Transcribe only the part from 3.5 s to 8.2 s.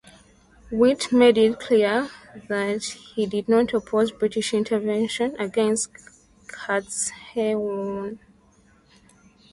oppose British intervention against Cetshwayo.